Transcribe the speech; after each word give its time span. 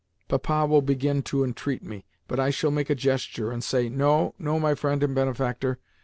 Papa 0.27 0.65
will 0.65 0.81
begin 0.81 1.21
to 1.21 1.43
entreat 1.43 1.83
me, 1.83 2.05
but 2.27 2.39
I 2.39 2.49
shall 2.49 2.71
make 2.71 2.89
a 2.89 2.95
gesture, 2.95 3.51
and 3.51 3.63
say, 3.63 3.87
'No, 3.87 4.33
no, 4.39 4.59
my 4.59 4.73
friend 4.73 5.03
and 5.03 5.13
benefactor! 5.13 5.77